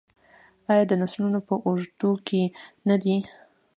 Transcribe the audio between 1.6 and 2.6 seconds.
اوږدو کې